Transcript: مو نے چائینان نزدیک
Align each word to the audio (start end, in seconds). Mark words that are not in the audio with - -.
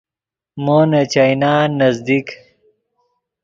مو 0.63 0.77
نے 0.89 1.01
چائینان 1.13 1.67
نزدیک 1.81 2.27